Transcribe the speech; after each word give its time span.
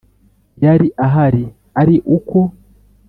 yari 0.63 0.87
ahari 1.05 1.43
ari 1.81 1.95
uko 2.17 2.39